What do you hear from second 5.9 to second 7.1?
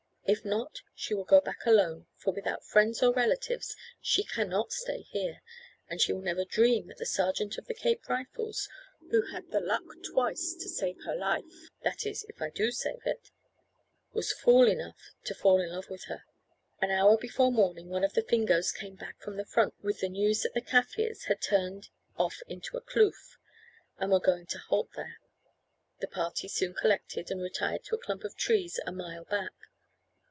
she will never dream that the